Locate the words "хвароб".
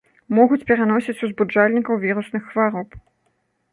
2.51-2.99